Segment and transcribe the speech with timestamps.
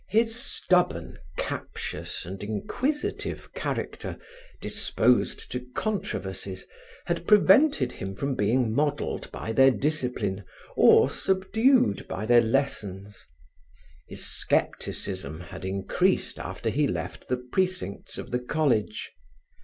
[0.09, 4.17] His stubborn, captious and inquisitive character,
[4.59, 6.65] disposed to controversies,
[7.05, 10.43] had prevented him from being modelled by their discipline
[10.75, 13.27] or subdued by their lessons.
[14.07, 19.11] His scepticism had increased after he left the precincts of the college.